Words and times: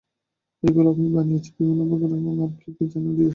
এগুলো 0.63 0.87
আমি 0.93 1.07
বানিয়েছি, 1.15 1.49
বিভিন্ন 1.57 1.81
উপকরণ 1.85 2.19
এবং 2.21 2.33
আরো 2.37 2.55
কি 2.59 2.69
কি 2.77 2.83
যেনো 2.91 3.11
দিয়ে। 3.11 3.29